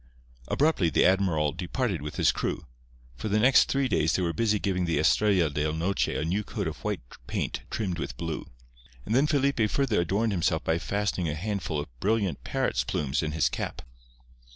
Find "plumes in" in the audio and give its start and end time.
12.83-13.33